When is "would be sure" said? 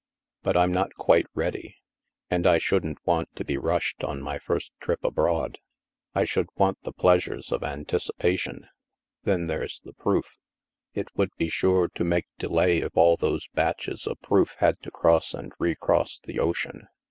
11.15-11.87